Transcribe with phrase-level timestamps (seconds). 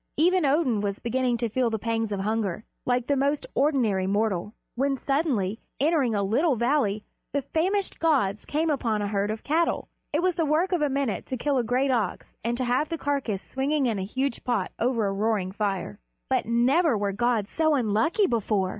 [0.17, 4.55] Even Odin was beginning to feel the pangs of hunger, like the most ordinary mortal,
[4.73, 9.89] when suddenly, entering a little valley, the famished gods came upon a herd of cattle.
[10.11, 12.89] It was the work of a minute to kill a great ox and to have
[12.89, 15.99] the carcass swinging in a huge pot over a roaring fire.
[16.31, 18.69] But never were gods so unlucky before!